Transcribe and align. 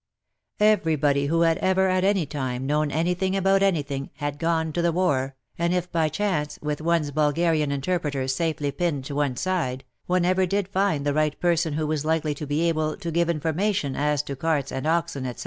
Everybody 0.59 1.27
who 1.27 1.41
had 1.41 1.59
ever, 1.59 1.87
at 1.87 2.03
any 2.03 2.25
time, 2.25 2.65
known 2.65 2.89
anything 2.89 3.35
about 3.37 3.61
anything, 3.61 4.09
had" 4.15 4.39
gone 4.39 4.73
to 4.73 4.81
the 4.81 4.91
war," 4.91 5.35
and 5.59 5.75
if 5.75 5.91
by 5.91 6.09
chance, 6.09 6.57
with 6.59 6.81
one's 6.81 7.11
Bulgarian 7.11 7.71
interpreter 7.71 8.27
safely 8.27 8.71
pinned 8.71 9.05
to 9.05 9.13
one's 9.13 9.41
side, 9.41 9.83
one 10.07 10.25
ever 10.25 10.47
did 10.47 10.67
find 10.67 11.05
the 11.05 11.13
right 11.13 11.39
person 11.39 11.73
who 11.73 11.85
was 11.85 12.03
likely 12.03 12.31
WAR 12.31 12.37
AND 12.39 12.49
WOMEN 12.49 12.67
71 12.69 12.69
to 12.69 12.69
be 12.69 12.69
able 12.69 12.97
to 12.97 13.11
give 13.11 13.29
information 13.29 13.95
as 13.95 14.23
to 14.23 14.35
carts 14.35 14.71
and 14.71 14.87
oxen, 14.87 15.27
etc. 15.27 15.39